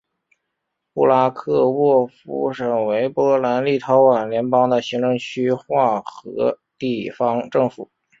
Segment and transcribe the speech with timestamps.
[0.93, 7.91] 布拉克沃夫省为波兰立陶宛联邦的行政区划和地方政府。